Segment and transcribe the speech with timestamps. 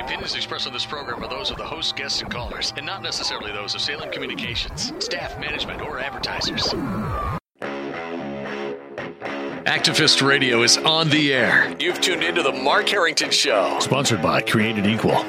[0.00, 2.86] The opinions expressed on this program are those of the host, guests, and callers, and
[2.86, 6.62] not necessarily those of Salem Communications, staff, management, or advertisers.
[9.66, 11.76] Activist Radio is on the air.
[11.78, 13.78] You've tuned into the Mark Harrington Show.
[13.80, 15.22] Sponsored by Created Equal.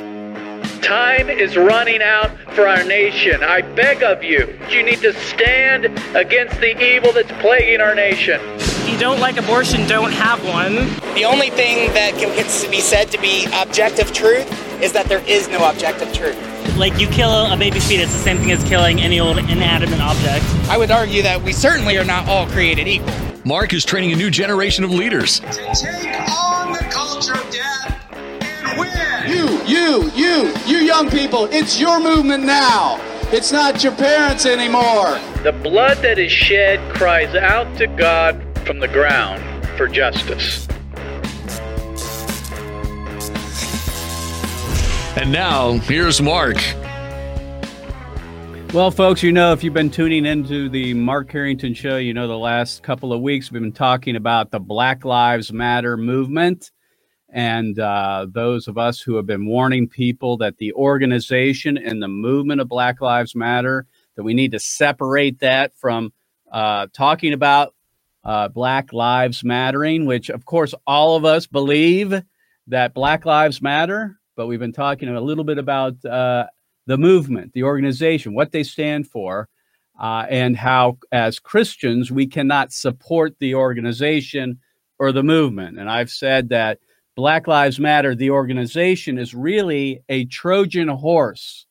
[0.81, 3.43] Time is running out for our nation.
[3.43, 8.39] I beg of you, you need to stand against the evil that's plaguing our nation.
[8.91, 10.75] If you don't like abortion, don't have one.
[11.15, 12.29] The only thing that can
[12.69, 14.45] be said to be objective truth
[14.83, 16.35] is that there is no objective truth.
[16.75, 20.43] Like you kill a baby fetus, the same thing as killing any old inanimate object.
[20.69, 23.13] I would argue that we certainly are not all created equal.
[23.45, 25.39] Mark is training a new generation of leaders.
[25.39, 28.91] To take on the culture of death and win.
[29.31, 32.99] You, you, you, you young people, it's your movement now.
[33.31, 35.17] It's not your parents anymore.
[35.43, 39.41] The blood that is shed cries out to God from the ground
[39.77, 40.67] for justice.
[45.17, 46.57] And now, here's Mark.
[48.73, 52.27] Well, folks, you know, if you've been tuning into the Mark Harrington show, you know,
[52.27, 56.71] the last couple of weeks we've been talking about the Black Lives Matter movement.
[57.27, 62.07] And uh, those of us who have been warning people that the organization and the
[62.07, 66.13] movement of Black Lives Matter, that we need to separate that from
[66.51, 67.73] uh, talking about
[68.23, 72.21] uh, Black Lives Mattering, which, of course, all of us believe
[72.67, 76.45] that Black Lives Matter, but we've been talking a little bit about uh,
[76.87, 79.49] the movement, the organization, what they stand for,
[79.99, 84.59] uh, and how, as Christians, we cannot support the organization
[84.99, 85.79] or the movement.
[85.79, 86.79] And I've said that
[87.15, 91.65] Black Lives Matter, the organization, is really a Trojan horse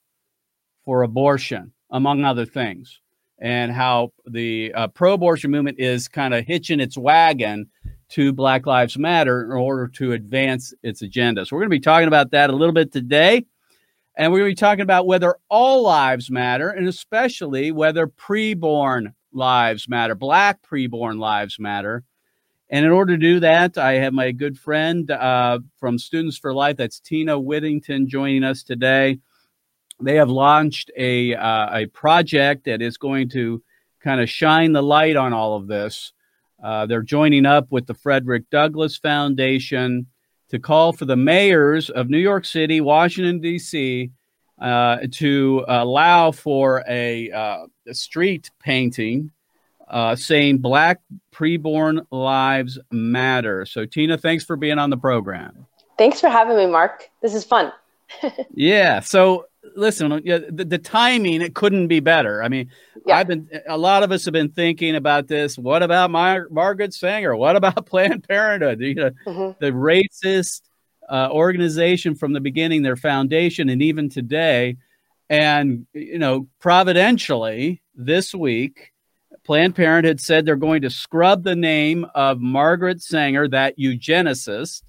[0.84, 2.99] for abortion, among other things,
[3.40, 7.68] and how the uh, pro abortion movement is kind of hitching its wagon
[8.10, 11.46] to Black Lives Matter in order to advance its agenda.
[11.46, 13.46] So, we're going to be talking about that a little bit today.
[14.16, 19.14] And we're going to be talking about whether all lives matter, and especially whether preborn
[19.32, 22.04] lives matter, black preborn lives matter.
[22.68, 26.54] And in order to do that, I have my good friend uh, from Students for
[26.54, 29.18] Life, that's Tina Whittington, joining us today.
[30.00, 33.62] They have launched a, uh, a project that is going to
[34.00, 36.12] kind of shine the light on all of this.
[36.62, 40.06] Uh, they're joining up with the Frederick Douglass Foundation
[40.50, 44.10] to call for the mayors of New York City, Washington, D.C.,
[44.60, 49.30] uh, to allow for a, uh, a street painting
[49.88, 51.00] uh, saying Black
[51.32, 53.64] preborn lives matter.
[53.64, 55.66] So, Tina, thanks for being on the program.
[55.98, 57.08] Thanks for having me, Mark.
[57.22, 57.72] This is fun.
[58.54, 59.00] yeah.
[59.00, 62.42] So, listen, the, the, timing it couldn't be better.
[62.42, 62.70] I mean,
[63.06, 63.16] yeah.
[63.16, 65.58] I've been a lot of us have been thinking about this.
[65.58, 67.36] What about Mar- Margaret Sanger?
[67.36, 68.80] What about Planned Parenthood?
[68.80, 69.64] You know, mm-hmm.
[69.64, 70.62] the racist
[71.08, 74.76] uh, organization from the beginning, their foundation, and even today.
[75.28, 78.92] And you know, providentially, this week,
[79.44, 84.82] Planned Parenthood said they're going to scrub the name of Margaret Sanger, that eugenicist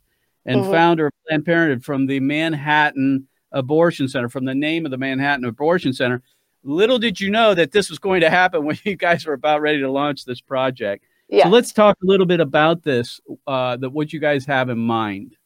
[0.46, 0.72] and mm-hmm.
[0.72, 5.46] founder of Planned Parenthood, from the Manhattan Abortion Center, from the name of the Manhattan
[5.46, 6.22] Abortion Center.
[6.64, 9.62] Little did you know that this was going to happen when you guys were about
[9.62, 11.06] ready to launch this project.
[11.30, 11.46] Yeah.
[11.46, 14.78] So let's talk a little bit about this, uh, that what you guys have in
[14.78, 15.38] mind.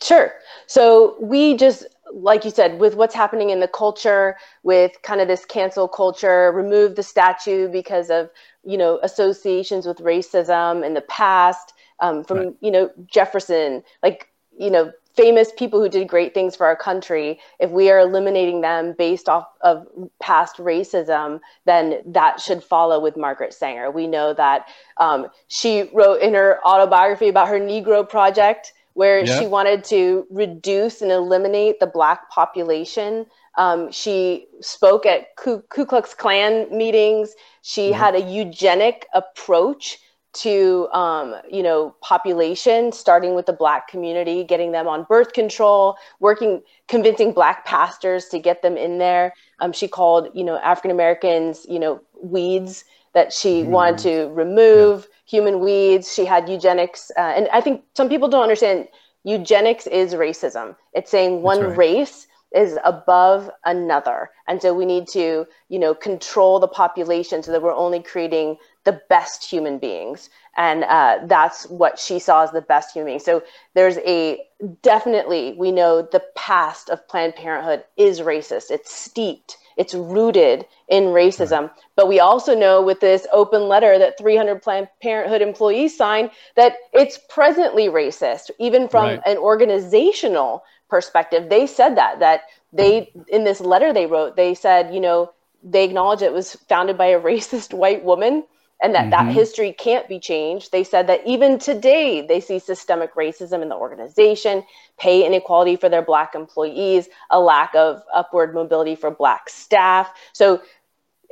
[0.00, 0.34] Sure.
[0.66, 5.28] So we just, like you said, with what's happening in the culture, with kind of
[5.28, 8.30] this cancel culture, remove the statue because of,
[8.64, 12.54] you know, associations with racism in the past, um, from, right.
[12.60, 14.28] you know, Jefferson, like,
[14.58, 18.60] you know, famous people who did great things for our country, if we are eliminating
[18.60, 19.86] them based off of
[20.20, 23.90] past racism, then that should follow with Margaret Sanger.
[23.90, 24.68] We know that
[24.98, 31.00] um, she wrote in her autobiography about her Negro Project, where she wanted to reduce
[31.00, 33.24] and eliminate the Black population.
[33.56, 37.34] Um, she spoke at Ku, Ku Klux Klan meetings.
[37.62, 37.98] She mm-hmm.
[37.98, 39.98] had a eugenic approach
[40.32, 45.96] to um, you know population starting with the black community getting them on birth control
[46.20, 50.90] working convincing black pastors to get them in there um, she called you know african
[50.90, 53.72] americans you know weeds that she mm-hmm.
[53.72, 55.16] wanted to remove yeah.
[55.26, 58.88] human weeds she had eugenics uh, and i think some people don't understand
[59.24, 61.76] eugenics is racism it's saying one right.
[61.76, 67.50] race is above another and so we need to you know control the population so
[67.50, 70.30] that we're only creating the best human beings.
[70.56, 73.42] And uh, that's what she saw as the best human being so
[73.74, 74.40] there's a
[74.82, 78.70] definitely we know the past of planned parenthood is racist.
[78.70, 81.62] It's steeped it's rooted in racism.
[81.62, 81.70] Right.
[81.96, 86.74] but we also know with this open letter that 300 planned parenthood employees signed that
[86.92, 89.20] it's presently racist even from right.
[89.26, 91.48] an organizational perspective.
[91.48, 92.42] They said that that
[92.72, 95.32] they in this letter they wrote they said you know
[95.62, 98.44] they acknowledge it was founded by a racist white woman
[98.82, 99.26] and that mm-hmm.
[99.28, 100.72] that history can't be changed.
[100.72, 104.64] They said that even today they see systemic racism in the organization,
[104.98, 110.12] pay inequality for their black employees, a lack of upward mobility for black staff.
[110.32, 110.62] So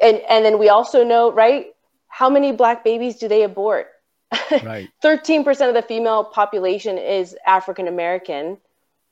[0.01, 1.67] and and then we also know, right,
[2.09, 3.89] how many black babies do they abort?
[4.65, 4.89] Right.
[5.03, 8.59] 13% of the female population is African American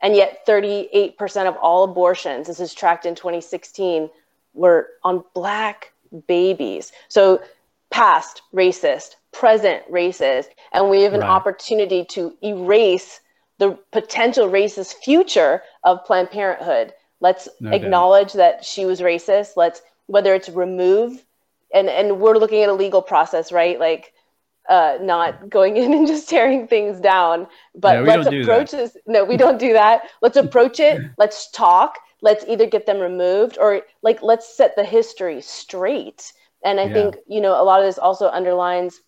[0.01, 4.09] and yet 38% of all abortions, this is tracked in 2016,
[4.53, 5.91] were on black
[6.27, 6.91] babies.
[7.09, 7.41] So
[7.91, 11.29] past racist, present racist, and we have an right.
[11.29, 13.19] opportunity to erase
[13.57, 16.93] the potential racist future of Planned Parenthood.
[17.19, 18.37] Let's no acknowledge doubt.
[18.37, 19.57] that she was racist.
[19.57, 21.23] Let's whether it's remove
[21.73, 23.79] and and we're looking at a legal process, right?
[23.79, 24.13] Like
[24.69, 27.47] uh, not going in and just tearing things down.
[27.75, 28.95] But let's approach this.
[29.07, 30.03] No, we don't do that.
[30.21, 31.01] Let's approach it.
[31.17, 31.97] Let's talk.
[32.21, 36.33] Let's either get them removed or like let's set the history straight
[36.63, 36.93] and I yeah.
[36.93, 39.01] think, you know, a lot of this also underlines,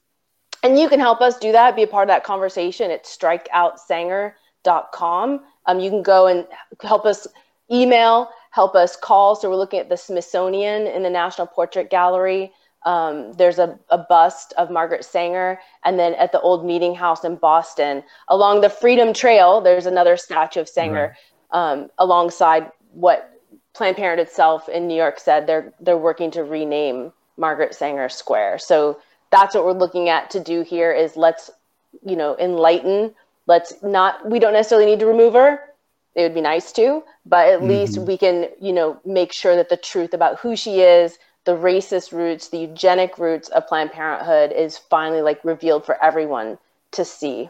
[0.64, 5.42] and you can help us do that, be a part of that conversation at strikeoutsanger.com.
[5.66, 6.46] Um, you can go and
[6.82, 7.28] help us
[7.72, 9.36] email, help us call.
[9.36, 12.52] So we're looking at the Smithsonian in the National Portrait Gallery.
[12.86, 15.60] Um, there's a, a bust of Margaret Sanger.
[15.84, 20.18] And then at the old meeting house in Boston, along the Freedom Trail, there's another
[20.18, 21.16] statue of Sanger
[21.54, 21.72] right.
[21.72, 23.40] um, alongside what
[23.74, 28.60] Planned Parenthood itself in New York said they're they're working to rename Margaret Sanger Square.
[28.60, 29.00] So
[29.32, 31.50] that's what we're looking at to do here is let's,
[32.06, 33.14] you know, enlighten.
[33.48, 35.60] Let's not, we don't necessarily need to remove her.
[36.16, 37.70] It would be nice to, but at mm-hmm.
[37.70, 41.58] least we can, you know, make sure that the truth about who she is, the
[41.58, 46.58] racist roots, the eugenic roots of Planned Parenthood is finally like revealed for everyone
[46.92, 47.50] to see.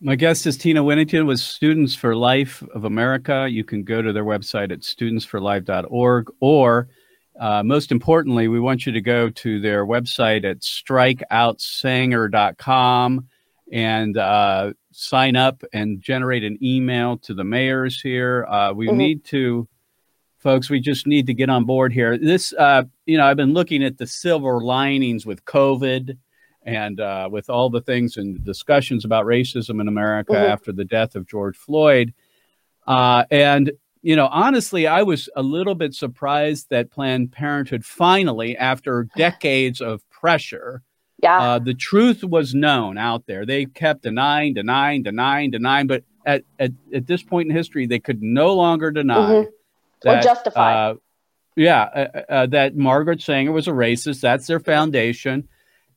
[0.00, 3.46] My guest is Tina Whittington with Students for Life of America.
[3.48, 6.88] You can go to their website at studentsforlife.org or
[7.38, 13.28] uh, most importantly, we want you to go to their website at strikeoutsanger.com
[13.72, 18.44] and uh, sign up and generate an email to the mayors here.
[18.44, 18.98] Uh, we mm-hmm.
[18.98, 19.66] need to,
[20.38, 22.18] folks, we just need to get on board here.
[22.18, 26.18] This, uh, you know, I've been looking at the silver linings with COVID
[26.64, 30.52] and uh, with all the things and discussions about racism in America mm-hmm.
[30.52, 32.12] after the death of George Floyd.
[32.86, 33.72] Uh, and
[34.02, 39.80] you know, honestly, I was a little bit surprised that Planned Parenthood finally, after decades
[39.80, 40.82] of pressure,
[41.22, 43.46] yeah, uh, the truth was known out there.
[43.46, 48.00] They kept denying, denying, denying, denying, but at, at, at this point in history, they
[48.00, 49.50] could no longer deny mm-hmm.
[50.02, 50.90] that, or justify.
[50.90, 50.94] Uh,
[51.54, 54.20] yeah, uh, uh, that Margaret Sanger was a racist.
[54.20, 55.48] That's their foundation.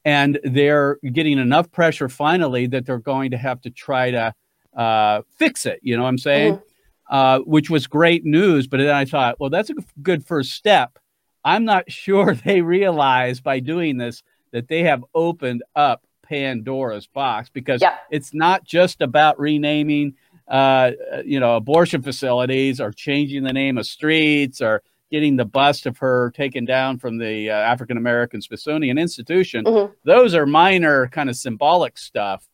[0.03, 4.35] And they're getting enough pressure finally that they're going to have to try to
[4.77, 5.79] uh, fix it.
[5.81, 6.53] You know what I'm saying?
[6.53, 6.65] Mm-hmm
[7.09, 8.67] uh, which was great news.
[8.67, 10.97] But then I thought, well, that's a good first step.
[11.43, 17.49] I'm not sure they realize by doing this that they have opened up Pandora's box
[17.49, 17.97] because yeah.
[18.09, 20.15] it's not just about renaming,
[20.47, 20.91] uh,
[21.23, 24.81] you know, abortion facilities or changing the name of streets or
[25.11, 29.65] getting the bust of her taken down from the uh, African American Smithsonian Institution.
[29.65, 29.93] Mm-hmm.
[30.03, 32.47] Those are minor kind of symbolic stuff.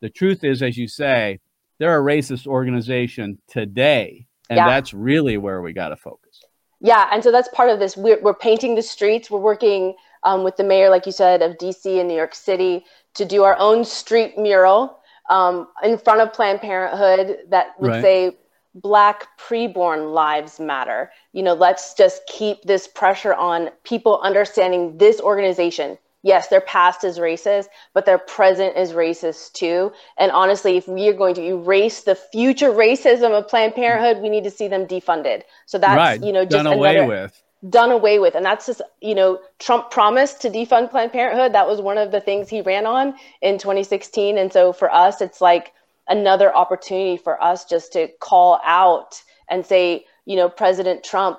[0.00, 1.38] The truth is, as you say,
[1.82, 4.28] they're a racist organization today.
[4.48, 4.68] And yeah.
[4.68, 6.40] that's really where we got to focus.
[6.80, 7.08] Yeah.
[7.10, 7.96] And so that's part of this.
[7.96, 9.32] We're, we're painting the streets.
[9.32, 12.84] We're working um, with the mayor, like you said, of DC and New York City
[13.14, 18.02] to do our own street mural um, in front of Planned Parenthood that would right.
[18.02, 18.38] say,
[18.76, 21.10] Black preborn lives matter.
[21.32, 27.04] You know, let's just keep this pressure on people understanding this organization, yes, their past
[27.04, 29.92] is racist, but their present is racist too.
[30.16, 34.28] And honestly, if we are going to erase the future racism of Planned Parenthood, we
[34.28, 35.42] need to see them defunded.
[35.66, 36.22] So that's right.
[36.22, 37.42] you know just done away another, with.
[37.68, 41.52] Done away with, and that's just you know Trump promised to defund Planned Parenthood.
[41.52, 44.38] That was one of the things he ran on in 2016.
[44.38, 45.72] And so for us, it's like
[46.08, 51.38] another opportunity for us just to call out and say, you know, President Trump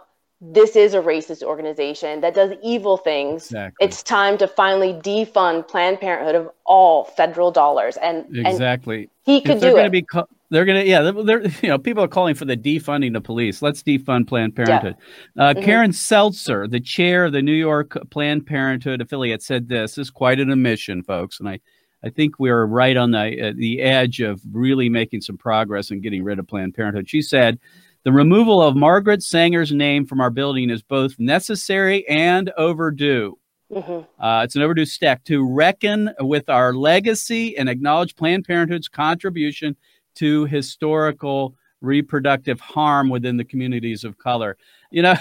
[0.52, 3.46] this is a racist organization that does evil things.
[3.46, 3.88] Exactly.
[3.88, 7.96] It's time to finally defund Planned Parenthood of all federal dollars.
[7.98, 9.90] And exactly, and he could do it.
[9.92, 10.06] Be
[10.50, 11.12] They're gonna, yeah.
[11.12, 13.62] They're, you know, people are calling for the defunding of police.
[13.62, 14.96] Let's defund Planned Parenthood.
[15.36, 15.44] Yeah.
[15.44, 15.64] Uh, mm-hmm.
[15.64, 19.96] Karen Seltzer, the chair of the New York Planned Parenthood affiliate, said this.
[19.96, 21.60] This is quite an admission, folks, and I,
[22.04, 25.90] I think we are right on the uh, the edge of really making some progress
[25.90, 27.10] and getting rid of Planned Parenthood.
[27.10, 27.60] She said,
[28.04, 33.38] "The removal of Margaret Sanger's name from our building is both necessary and overdue."
[33.72, 34.24] Mm-hmm.
[34.24, 39.76] Uh, it's an overdue step to reckon with our legacy and acknowledge Planned Parenthood's contribution
[40.16, 44.58] to historical reproductive harm within the communities of color.
[44.92, 45.16] You know,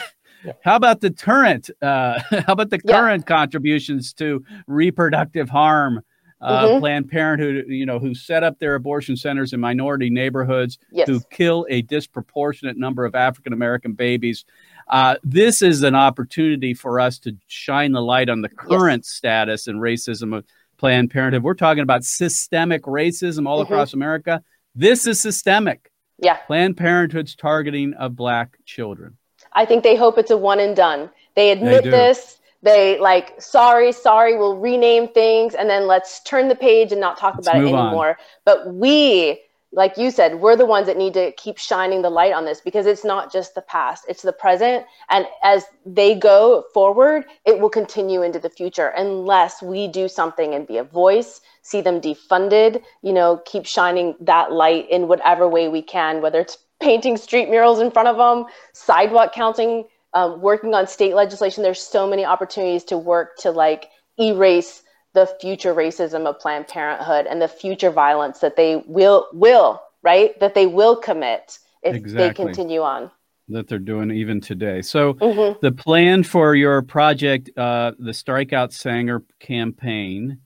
[0.45, 0.53] yeah.
[0.65, 1.71] how about the current?
[1.81, 3.37] Uh, how about the current yeah.
[3.37, 6.03] contributions to reproductive harm?
[6.43, 6.81] Uh, mm-hmm.
[6.81, 11.09] Planned Parenthood, you know, who set up their abortion centers in minority neighborhoods, yes.
[11.09, 14.45] who kill a disproportionate number of African American babies.
[14.89, 19.11] Uh, this is an opportunity for us to shine the light on the current yes.
[19.11, 20.45] status and racism of
[20.79, 21.45] Planned Parenthood.
[21.45, 23.73] We're talking about systemic racism all mm-hmm.
[23.73, 24.43] across America.
[24.75, 25.93] This is systemic.
[26.19, 26.39] Yeah.
[26.47, 29.17] Planned Parenthood's targeting of black children.
[29.53, 31.11] I think they hope it's a one and done.
[31.37, 32.39] They admit they this.
[32.63, 37.19] They like, sorry, sorry, we'll rename things and then let's turn the page and not
[37.19, 38.11] talk let's about it anymore.
[38.11, 38.17] On.
[38.45, 39.41] But we
[39.73, 42.61] like you said, we're the ones that need to keep shining the light on this
[42.61, 44.85] because it's not just the past, it's the present.
[45.09, 50.55] And as they go forward, it will continue into the future unless we do something
[50.55, 55.49] and be a voice, see them defunded, you know, keep shining that light in whatever
[55.49, 60.41] way we can, whether it's painting street murals in front of them, sidewalk counseling, um,
[60.41, 61.63] working on state legislation.
[61.63, 64.83] There's so many opportunities to work to like erase
[65.15, 70.39] the future racism of Planned Parenthood and the future violence that they will will right
[70.41, 72.29] that they will commit if exactly.
[72.29, 73.11] they continue on
[73.49, 74.83] that they're doing even today.
[74.83, 75.59] So mm-hmm.
[75.61, 80.39] the plan for your project, uh, the Strikeout Sanger campaign.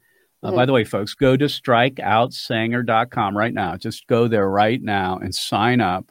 [0.42, 0.56] Uh, mm-hmm.
[0.56, 3.76] By the way, folks, go to strikeoutsanger.com right now.
[3.76, 6.10] Just go there right now and sign up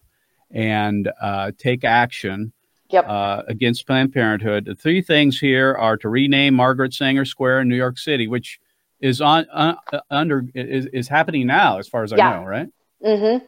[0.52, 2.54] and uh, take action
[2.90, 3.08] yep.
[3.08, 4.66] uh, against Planned Parenthood.
[4.66, 8.60] The three things here are to rename Margaret Sanger Square in New York City, which
[9.00, 9.76] is on uh,
[10.10, 12.30] under is, is happening now, as far as yeah.
[12.30, 12.68] I know, right?
[13.04, 13.46] Mm-hmm.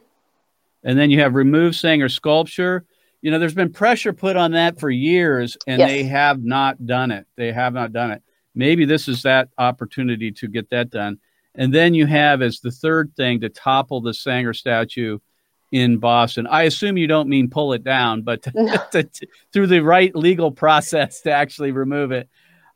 [0.84, 2.84] And then you have remove Sanger sculpture.
[3.20, 5.90] You know, there's been pressure put on that for years, and yes.
[5.90, 7.26] they have not done it.
[7.36, 8.22] They have not done it.
[8.54, 11.18] Maybe this is that opportunity to get that done.
[11.54, 15.18] And then you have as the third thing to topple the Sanger statue
[15.70, 16.46] in Boston.
[16.46, 18.76] I assume you don't mean pull it down, but to, no.
[18.92, 22.28] to, to, through the right legal process to actually remove it.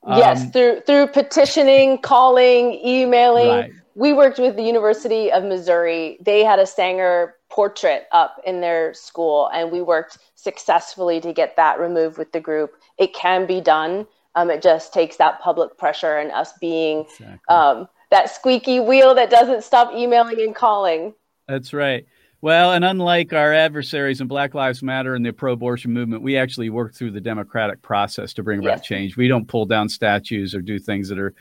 [0.05, 3.49] Um, yes, through through petitioning, calling, emailing.
[3.49, 3.73] Right.
[3.95, 6.17] We worked with the University of Missouri.
[6.21, 11.57] They had a Sanger portrait up in their school, and we worked successfully to get
[11.57, 12.73] that removed with the group.
[12.99, 14.07] It can be done.
[14.35, 17.39] Um, it just takes that public pressure and us being exactly.
[17.49, 21.15] um, that squeaky wheel that doesn't stop emailing and calling.
[21.47, 22.07] That's right.
[22.43, 26.37] Well, and unlike our adversaries in Black Lives Matter and the pro abortion movement, we
[26.37, 28.87] actually work through the democratic process to bring about yes.
[28.87, 29.17] change.
[29.17, 31.35] We don't pull down statues or do things that are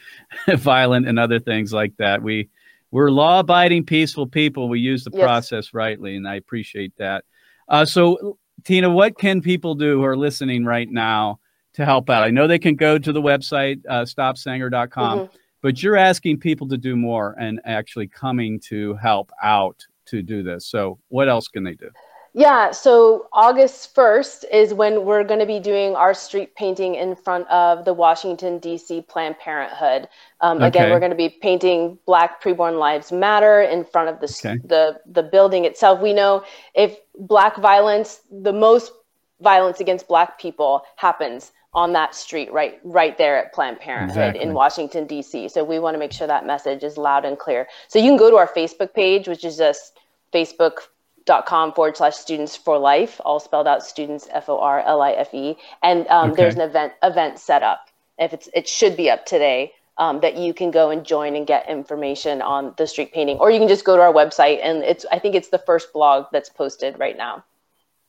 [0.57, 2.21] violent and other things like that.
[2.21, 2.49] We
[2.91, 4.69] we're law abiding, peaceful people.
[4.69, 5.23] We use the yes.
[5.23, 7.25] process rightly, and I appreciate that.
[7.67, 11.39] Uh, so, Tina, what can people do who are listening right now
[11.73, 12.21] to help out?
[12.21, 15.35] I know they can go to the website, uh, stopsanger.com, mm-hmm.
[15.61, 20.43] but you're asking people to do more and actually coming to help out to do
[20.43, 20.67] this.
[20.67, 21.89] So, what else can they do?
[22.33, 27.13] Yeah, so August 1st is when we're going to be doing our street painting in
[27.13, 29.01] front of the Washington, D.C.
[29.01, 30.07] Planned Parenthood.
[30.39, 30.67] Um, okay.
[30.67, 34.61] Again, we're going to be painting Black Preborn Lives Matter in front of the, okay.
[34.65, 35.99] the, the building itself.
[35.99, 38.93] We know if Black violence, the most
[39.41, 44.41] violence against Black people happens on that street right right there at Planned Parenthood exactly.
[44.41, 45.47] in Washington D.C.
[45.49, 47.67] So we want to make sure that message is loud and clear.
[47.87, 49.97] So you can go to our Facebook page, which is just
[50.33, 55.11] facebook.com forward slash students for life, all spelled out students F O R L I
[55.11, 56.41] F E, and um, okay.
[56.41, 57.87] there's an event event set up.
[58.17, 59.73] If it's it should be up today.
[59.97, 63.51] Um, that you can go and join and get information on the street painting, or
[63.51, 66.25] you can just go to our website and it's I think it's the first blog
[66.31, 67.43] that's posted right now.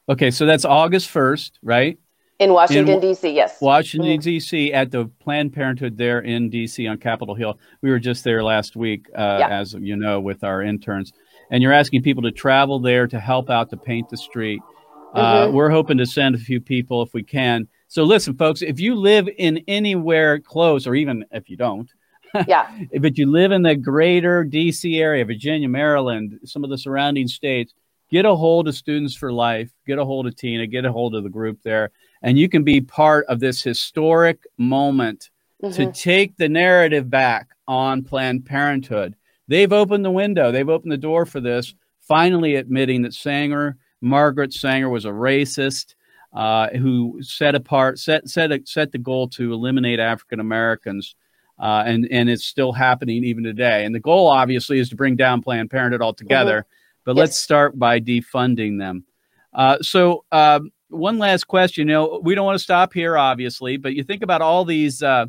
[0.08, 1.98] Okay, so that's August first, right?
[2.42, 3.60] In Washington, D.C., yes.
[3.60, 4.20] Washington, mm-hmm.
[4.20, 6.86] D.C., at the Planned Parenthood there in D.C.
[6.88, 7.58] on Capitol Hill.
[7.82, 9.48] We were just there last week, uh, yeah.
[9.48, 11.12] as you know, with our interns.
[11.52, 14.60] And you're asking people to travel there to help out to paint the street.
[15.14, 15.54] Uh, mm-hmm.
[15.54, 17.68] we're hoping to send a few people if we can.
[17.86, 21.90] So listen, folks, if you live in anywhere close, or even if you don't,
[22.48, 27.28] yeah, but you live in the greater DC area, Virginia, Maryland, some of the surrounding
[27.28, 27.74] states,
[28.10, 31.14] get a hold of Students for Life, get a hold of Tina, get a hold
[31.14, 31.90] of the group there,
[32.22, 35.30] and you can be part of this historic moment
[35.62, 35.74] mm-hmm.
[35.74, 39.16] to take the narrative back on Planned Parenthood.
[39.48, 44.52] They've opened the window, they've opened the door for this finally admitting that Sanger, Margaret
[44.52, 45.94] Sanger, was a racist
[46.34, 51.14] uh, who set apart, set set set the goal to eliminate African Americans,
[51.58, 53.84] uh, and and it's still happening even today.
[53.84, 56.60] And the goal, obviously, is to bring down Planned Parenthood altogether.
[56.60, 57.02] Mm-hmm.
[57.04, 57.20] But yes.
[57.20, 59.04] let's start by defunding them.
[59.52, 61.88] Uh, so, um, one last question.
[61.88, 65.02] You know, we don't want to stop here, obviously, but you think about all these
[65.02, 65.26] uh,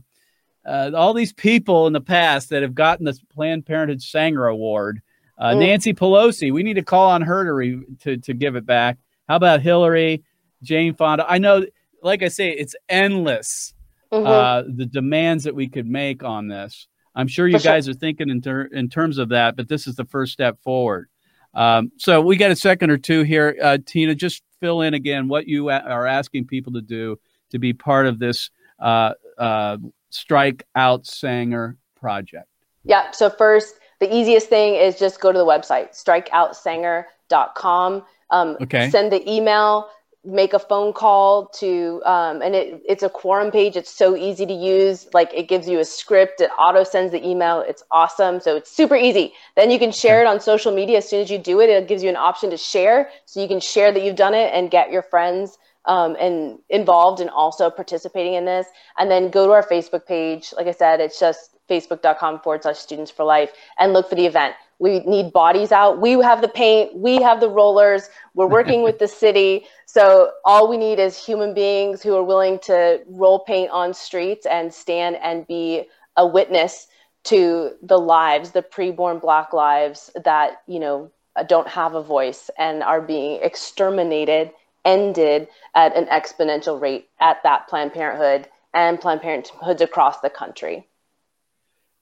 [0.66, 5.02] uh, all these people in the past that have gotten the Planned Parenthood Sanger Award.
[5.38, 5.60] Uh, mm.
[5.60, 8.98] Nancy Pelosi, we need to call on her to, re- to to give it back.
[9.28, 10.24] How about Hillary,
[10.62, 11.26] Jane Fonda?
[11.28, 11.66] I know,
[12.02, 13.74] like I say, it's endless.
[14.12, 14.28] Mm-hmm.
[14.28, 16.88] Uh, the demands that we could make on this.
[17.16, 17.92] I'm sure you For guys sure.
[17.92, 21.10] are thinking in, ter- in terms of that, but this is the first step forward.
[21.54, 23.58] Um, so we got a second or two here.
[23.62, 27.20] Uh, Tina, just fill in again what you a- are asking people to do
[27.52, 29.78] to be part of this uh, uh,
[30.10, 32.48] Strike Out Sanger project.
[32.84, 33.12] Yeah.
[33.12, 38.04] So first, the easiest thing is just go to the website, strikeoutsanger.com.
[38.30, 38.90] Um, okay.
[38.90, 39.90] Send the email
[40.26, 43.76] make a phone call to um, and it, it's a quorum page.
[43.76, 45.08] It's so easy to use.
[45.14, 46.40] Like it gives you a script.
[46.40, 47.60] It auto sends the email.
[47.62, 48.40] It's awesome.
[48.40, 49.34] So it's super easy.
[49.56, 51.00] Then you can share it on social media.
[51.00, 53.10] As soon as you do it it gives you an option to share.
[53.26, 57.20] So you can share that you've done it and get your friends um, and involved
[57.20, 58.68] and also participating in this.
[58.98, 60.54] And then go to our facebook page.
[60.56, 64.26] Like i said it's just facebook.com forward slash students for life and look for the
[64.26, 66.02] event we need bodies out.
[66.02, 69.66] We have the paint, we have the rollers, we're working with the city.
[69.86, 74.46] So all we need is human beings who are willing to roll paint on streets
[74.46, 75.86] and stand and be
[76.18, 76.88] a witness
[77.26, 81.10] to the lives, the preborn black lives that, you know,
[81.48, 84.52] don't have a voice and are being exterminated,
[84.84, 90.86] ended at an exponential rate at that Planned Parenthood and Planned Parenthoods across the country.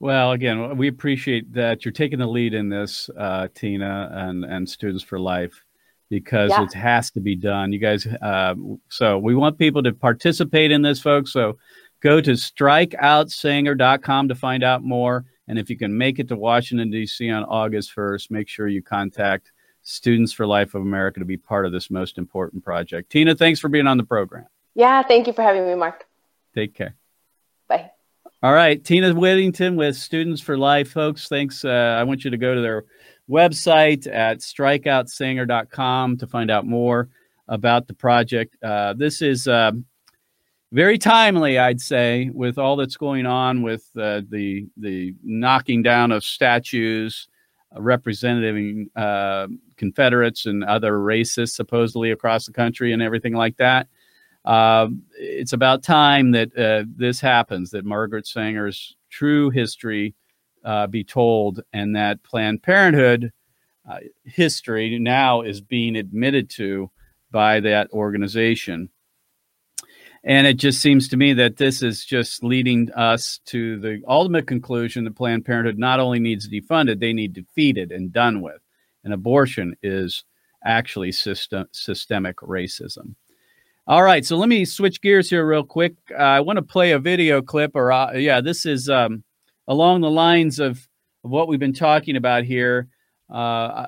[0.01, 4.67] Well, again, we appreciate that you're taking the lead in this, uh, Tina, and and
[4.67, 5.63] Students for Life,
[6.09, 6.63] because yeah.
[6.63, 7.71] it has to be done.
[7.71, 8.55] You guys, uh,
[8.89, 11.31] so we want people to participate in this, folks.
[11.31, 11.59] So
[12.01, 15.23] go to strikeoutsanger.com to find out more.
[15.47, 17.29] And if you can make it to Washington D.C.
[17.29, 19.51] on August 1st, make sure you contact
[19.83, 23.11] Students for Life of America to be part of this most important project.
[23.11, 24.47] Tina, thanks for being on the program.
[24.73, 26.07] Yeah, thank you for having me, Mark.
[26.55, 26.95] Take care.
[28.43, 31.27] All right, Tina Whittington with Students for Life, folks.
[31.27, 31.63] Thanks.
[31.63, 32.85] Uh, I want you to go to their
[33.29, 37.09] website at strikeoutsanger.com to find out more
[37.49, 38.57] about the project.
[38.63, 39.73] Uh, this is uh,
[40.71, 46.11] very timely, I'd say, with all that's going on with uh, the the knocking down
[46.11, 47.27] of statues
[47.75, 53.87] uh, representing uh, Confederates and other racists supposedly across the country and everything like that.
[54.43, 60.15] Uh, it's about time that uh, this happens, that Margaret Sanger's true history
[60.63, 63.31] uh, be told, and that Planned Parenthood
[63.89, 66.89] uh, history now is being admitted to
[67.31, 68.89] by that organization.
[70.23, 74.45] And it just seems to me that this is just leading us to the ultimate
[74.45, 78.61] conclusion that Planned Parenthood not only needs defunded, they need defeated and done with.
[79.03, 80.23] And abortion is
[80.63, 83.15] actually system, systemic racism.
[83.91, 85.95] All right, so let me switch gears here real quick.
[86.11, 89.21] Uh, I want to play a video clip, or uh, yeah, this is um,
[89.67, 90.87] along the lines of,
[91.25, 92.87] of, what we've been talking about here,
[93.29, 93.87] uh,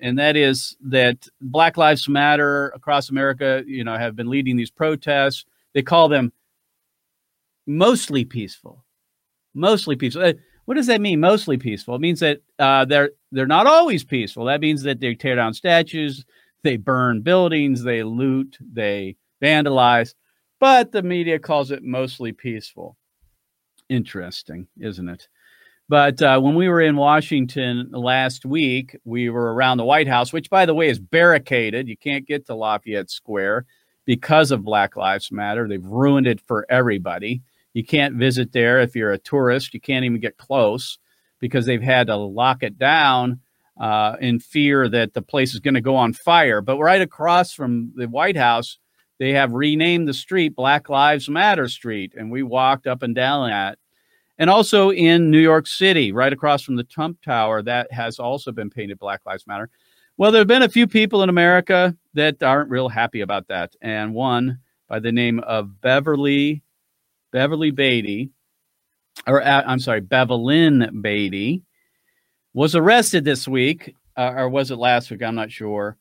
[0.00, 4.70] and that is that Black Lives Matter across America, you know, have been leading these
[4.70, 5.44] protests.
[5.74, 6.32] They call them
[7.66, 8.84] mostly peaceful,
[9.54, 10.22] mostly peaceful.
[10.22, 10.34] Uh,
[10.66, 11.18] what does that mean?
[11.18, 11.96] Mostly peaceful.
[11.96, 14.44] It means that uh, they're they're not always peaceful.
[14.44, 16.24] That means that they tear down statues,
[16.62, 20.14] they burn buildings, they loot, they vandalized,
[20.60, 22.96] but the media calls it mostly peaceful.
[23.88, 25.28] Interesting, isn't it?
[25.88, 30.32] But uh, when we were in Washington last week, we were around the White House,
[30.32, 31.88] which, by the way, is barricaded.
[31.88, 33.66] You can't get to Lafayette Square
[34.06, 35.68] because of Black Lives Matter.
[35.68, 37.42] They've ruined it for everybody.
[37.74, 39.74] You can't visit there if you're a tourist.
[39.74, 40.98] You can't even get close
[41.40, 43.40] because they've had to lock it down
[43.80, 46.60] uh, in fear that the place is going to go on fire.
[46.60, 48.78] But right across from the White House
[49.22, 53.48] they have renamed the street Black Lives Matter Street, and we walked up and down
[53.50, 53.78] that.
[54.36, 58.50] And also in New York City, right across from the Trump Tower, that has also
[58.50, 59.70] been painted Black Lives Matter.
[60.16, 63.76] Well, there have been a few people in America that aren't real happy about that,
[63.80, 64.58] and one
[64.88, 66.64] by the name of Beverly
[67.30, 68.30] Beverly Beatty,
[69.28, 71.62] or uh, I'm sorry, Bevelyn Beatty,
[72.54, 75.22] was arrested this week, uh, or was it last week?
[75.22, 75.96] I'm not sure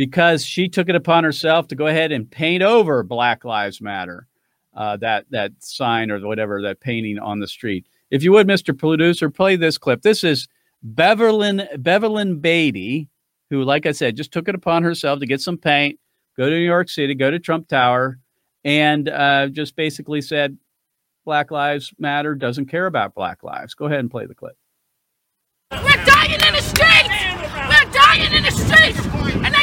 [0.00, 4.26] because she took it upon herself to go ahead and paint over Black Lives Matter,
[4.72, 7.86] uh, that that sign or whatever that painting on the street.
[8.10, 8.74] If you would, Mr.
[8.76, 10.00] Producer, play this clip.
[10.00, 10.48] This is
[10.82, 13.10] Beverlyn Beverlyn Beatty,
[13.50, 16.00] who, like I said, just took it upon herself to get some paint,
[16.34, 18.18] go to New York City, go to Trump Tower,
[18.64, 20.56] and uh, just basically said,
[21.26, 23.74] Black Lives Matter doesn't care about Black lives.
[23.74, 24.56] Go ahead and play the clip.
[25.72, 27.10] We're dying in the streets!
[27.68, 29.10] We're dying in the streets!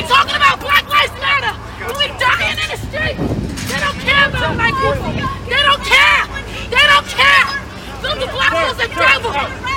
[0.07, 1.51] Talking about Black Lives Matter!
[1.91, 3.19] We're dying in the streets!
[3.67, 5.11] They don't care about black people!
[5.51, 6.23] They don't care!
[6.71, 7.47] They don't care!
[8.01, 9.31] Those are black folks are devil!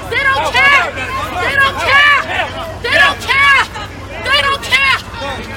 [0.06, 0.86] They don't care!
[1.34, 2.20] They don't care!
[2.78, 3.62] They don't care!
[4.22, 4.98] They don't care!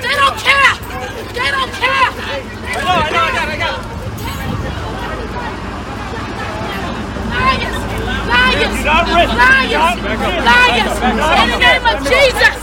[0.02, 0.74] They don't care!
[1.38, 2.10] They don't care!
[2.66, 3.93] I know, I know, I got, I got.
[7.54, 8.86] Liars!
[8.86, 9.30] Liars!
[9.38, 9.98] Liars!
[10.50, 10.96] Liars!
[11.04, 12.56] In the name of Jesus!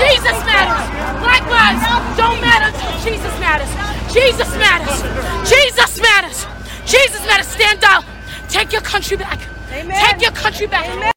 [0.00, 0.84] Jesus matters!
[1.20, 3.68] Black lives don't matter until Jesus matters!
[4.12, 5.02] Jesus matters!
[5.48, 6.46] Jesus matters!
[6.86, 7.48] Jesus matters!
[7.48, 8.04] Stand up!
[8.48, 9.40] Take your country back!
[9.70, 11.14] Take your country back!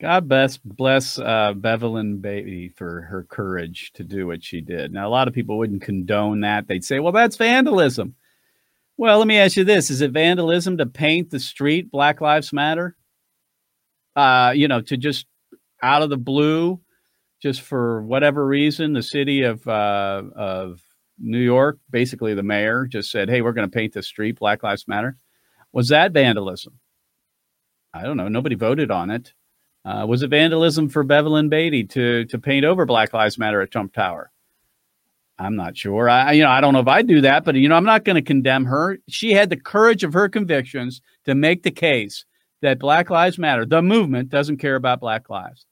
[0.00, 4.92] God bless bless uh, Bevelyn Beatty for her courage to do what she did.
[4.94, 6.68] Now, a lot of people wouldn't condone that.
[6.68, 8.14] They'd say, "Well, that's vandalism."
[9.00, 12.52] Well, let me ask you this: Is it vandalism to paint the street Black Lives
[12.52, 12.98] Matter?
[14.14, 15.24] Uh, you know, to just
[15.82, 16.78] out of the blue,
[17.40, 20.82] just for whatever reason, the city of uh, of
[21.18, 24.62] New York, basically the mayor, just said, "Hey, we're going to paint the street Black
[24.62, 25.16] Lives Matter."
[25.72, 26.78] Was that vandalism?
[27.94, 28.28] I don't know.
[28.28, 29.32] Nobody voted on it.
[29.82, 33.70] Uh, was it vandalism for Bevelyn Beatty to to paint over Black Lives Matter at
[33.70, 34.30] Trump Tower?
[35.40, 36.08] I'm not sure.
[36.10, 38.04] I you know I don't know if I do that, but you know I'm not
[38.04, 38.98] going to condemn her.
[39.08, 42.26] She had the courage of her convictions to make the case
[42.60, 45.64] that Black Lives Matter, the movement, doesn't care about Black lives.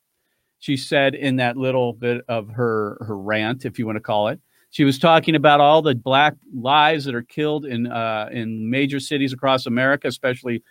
[0.58, 4.28] She said in that little bit of her her rant, if you want to call
[4.28, 8.70] it, she was talking about all the Black lives that are killed in uh, in
[8.70, 10.62] major cities across America, especially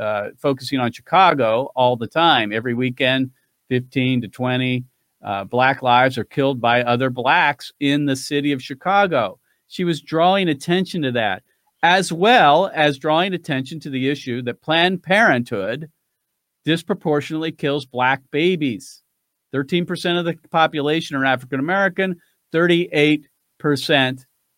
[0.00, 2.52] uh, focusing on Chicago all the time.
[2.52, 3.32] Every weekend,
[3.68, 4.84] 15 to 20
[5.22, 9.38] uh, Black lives are killed by other Blacks in the city of Chicago.
[9.68, 11.42] She was drawing attention to that,
[11.82, 15.90] as well as drawing attention to the issue that Planned Parenthood
[16.64, 19.02] disproportionately kills Black babies.
[19.54, 22.16] 13% of the population are African American,
[22.54, 23.24] 38%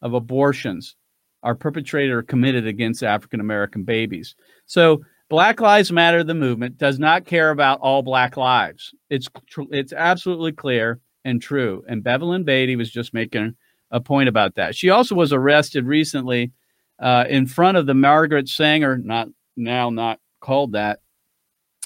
[0.03, 0.97] of abortions
[1.43, 4.35] are perpetrated or committed against African American babies.
[4.67, 8.95] So Black Lives Matter, the movement, does not care about all Black lives.
[9.09, 11.83] It's tr- it's absolutely clear and true.
[11.89, 13.55] And Bevelyn Beatty was just making
[13.91, 14.77] a point about that.
[14.77, 16.53] She also was arrested recently
[16.99, 21.01] uh, in front of the Margaret Sanger, not now not called that.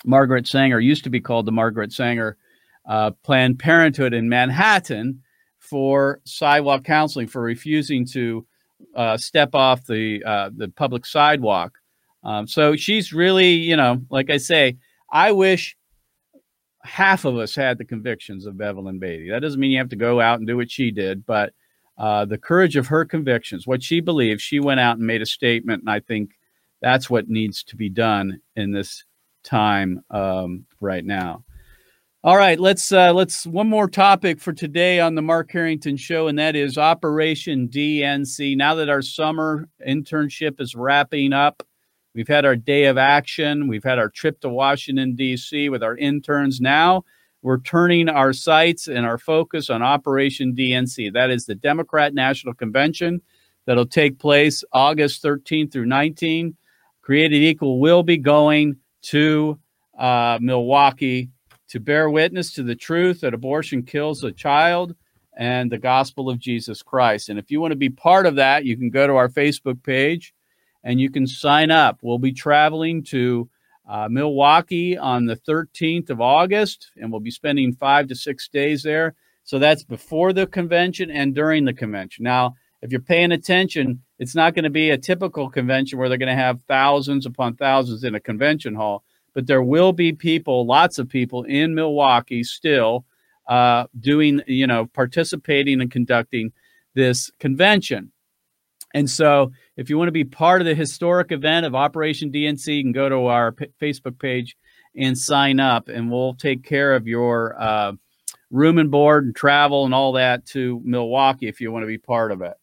[0.05, 2.37] Margaret Sanger used to be called the Margaret Sanger
[2.85, 5.23] uh, Planned Parenthood in Manhattan
[5.61, 8.45] for sidewalk counseling for refusing to
[8.97, 11.79] uh, step off the uh, the public sidewalk.
[12.27, 14.77] Um, so she's really, you know, like I say,
[15.13, 15.77] I wish
[16.83, 19.31] half of us had the convictions of Bevelyn Beatty.
[19.31, 21.53] That doesn't mean you have to go out and do what she did, but
[21.99, 25.27] uh, the courage of her convictions, what she believes, she went out and made a
[25.27, 26.33] statement, and I think
[26.83, 29.05] that's what needs to be done in this
[29.45, 31.45] time um, right now.
[32.25, 36.27] All right, let's uh, let's one more topic for today on the Mark Harrington Show,
[36.27, 38.57] and that is Operation DNC.
[38.57, 41.63] Now that our summer internship is wrapping up,
[42.17, 43.69] we've had our day of action.
[43.69, 45.69] We've had our trip to Washington D.C.
[45.69, 46.61] with our interns.
[46.61, 47.05] Now
[47.43, 51.13] we're turning our sights and our focus on Operation DNC.
[51.13, 53.21] That is the Democrat National Convention
[53.67, 56.57] that'll take place August 13th through 19.
[57.03, 59.59] Created Equal will be going to
[59.99, 61.31] uh, Milwaukee
[61.69, 64.97] to bear witness to the truth that abortion kills a child
[65.37, 67.29] and the gospel of Jesus Christ.
[67.29, 69.83] And if you want to be part of that, you can go to our Facebook
[69.83, 70.33] page
[70.87, 71.99] and you can sign up.
[72.01, 73.51] We'll be traveling to
[73.87, 78.83] uh, Milwaukee on the 13th of August, and we'll be spending five to six days
[78.83, 79.15] there.
[79.45, 82.25] So that's before the convention and during the convention.
[82.25, 86.19] Now, if you're paying attention, it's not going to be a typical convention where they're
[86.19, 89.05] going to have thousands upon thousands in a convention hall
[89.37, 93.05] but there will be people, lots of people in Milwaukee still
[93.47, 96.53] uh, doing, you know, participating and conducting
[96.95, 98.13] this convention.
[98.97, 102.79] And so, if you want to be part of the historic event of Operation DNC,
[102.79, 104.57] you can go to our P- Facebook page
[104.97, 107.93] and sign up, and we'll take care of your uh,
[108.51, 111.99] room and board and travel and all that to Milwaukee if you want to be
[111.99, 112.55] part of it.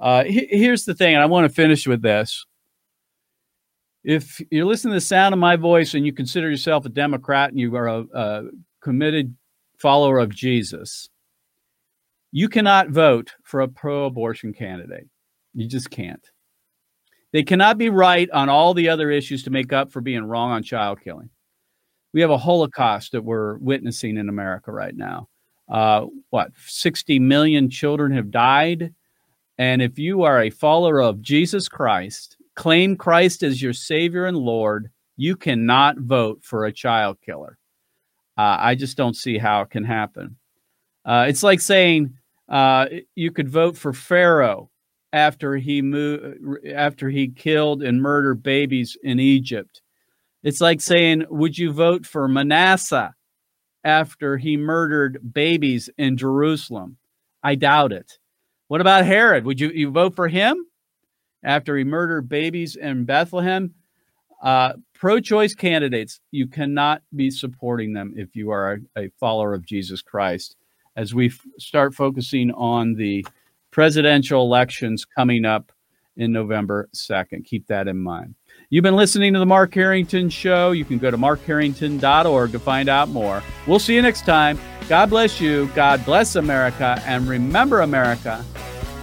[0.00, 2.46] Uh, he- here's the thing, and I want to finish with this
[4.04, 7.50] if you're listening to the sound of my voice and you consider yourself a Democrat
[7.50, 8.42] and you are a, a
[8.82, 9.34] committed
[9.78, 11.08] follower of Jesus,
[12.30, 15.08] you cannot vote for a pro abortion candidate.
[15.54, 16.24] You just can't.
[17.32, 20.52] They cannot be right on all the other issues to make up for being wrong
[20.52, 21.30] on child killing.
[22.12, 25.28] We have a Holocaust that we're witnessing in America right now.
[25.68, 28.94] Uh, what, 60 million children have died?
[29.58, 34.36] And if you are a follower of Jesus Christ, claim Christ as your Savior and
[34.36, 37.58] Lord, you cannot vote for a child killer.
[38.36, 40.36] Uh, I just don't see how it can happen.
[41.04, 42.14] Uh, it's like saying
[42.48, 44.70] uh, you could vote for Pharaoh
[45.14, 49.80] after he moved, after he killed and murdered babies in Egypt.
[50.42, 53.14] It's like saying, would you vote for Manasseh
[53.84, 56.96] after he murdered babies in Jerusalem?
[57.44, 58.18] I doubt it.
[58.66, 59.44] What about Herod?
[59.44, 60.66] Would you, you vote for him
[61.44, 63.72] after he murdered babies in Bethlehem?
[64.42, 69.54] Uh, Pro choice candidates, you cannot be supporting them if you are a, a follower
[69.54, 70.56] of Jesus Christ.
[70.96, 73.24] As we f- start focusing on the
[73.74, 75.72] presidential elections coming up
[76.16, 78.36] in November 2nd, keep that in mind.
[78.70, 80.70] You've been listening to the Mark Harrington Show.
[80.70, 83.42] You can go to markharrington.org to find out more.
[83.66, 84.60] We'll see you next time.
[84.88, 85.68] God bless you.
[85.74, 87.02] God bless America.
[87.04, 88.44] And remember, America,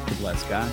[0.07, 0.71] to bless God.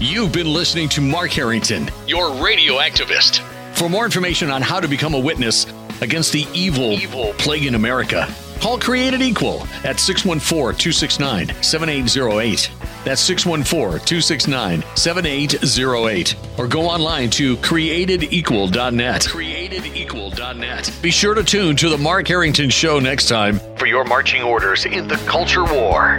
[0.00, 3.38] You've been listening to Mark Harrington, your radio activist.
[3.76, 5.64] For more information on how to become a witness
[6.00, 8.26] against the evil, evil plague in America,
[8.60, 12.70] call Created Equal at 614 269 7808.
[13.04, 16.36] That's 614 269 7808.
[16.58, 19.22] Or go online to createdequal.net.
[19.22, 20.98] Createdequal.net.
[21.02, 24.84] Be sure to tune to The Mark Harrington Show next time for your marching orders
[24.86, 26.18] in the culture war.